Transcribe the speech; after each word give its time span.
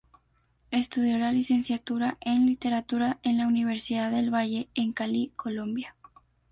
Estudió 0.71 1.19
la 1.19 1.31
Licenciatura 1.31 2.17
en 2.21 2.47
Literatura 2.47 3.19
en 3.21 3.37
la 3.37 3.45
Universidad 3.47 4.09
del 4.09 4.33
Valle 4.33 4.67
en 4.73 4.93
Cali, 4.93 5.31
Colombia. 5.35 5.95